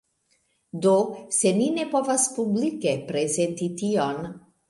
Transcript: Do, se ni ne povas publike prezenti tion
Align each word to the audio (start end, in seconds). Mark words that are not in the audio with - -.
Do, 0.85 0.93
se 1.39 1.51
ni 1.59 1.67
ne 1.75 1.85
povas 1.93 2.25
publike 2.37 2.97
prezenti 3.13 3.71
tion 3.83 4.27